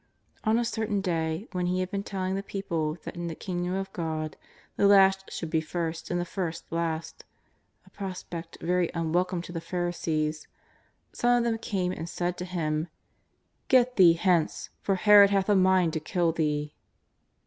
[0.43, 3.75] On a certain day, when He had been telling the people that in the Kingdom
[3.75, 4.35] of God
[4.75, 7.23] the last should be first and the first last—
[7.85, 10.47] a prospect very unwelcome to the Pharisees—
[11.13, 12.87] some of these came and said to Him:"
[13.67, 16.73] Get Thee hence, for Herod hath a mind to kill Thee.''